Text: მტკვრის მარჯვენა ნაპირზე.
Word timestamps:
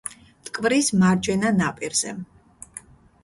მტკვრის 0.45 0.87
მარჯვენა 1.03 1.51
ნაპირზე. 1.59 2.13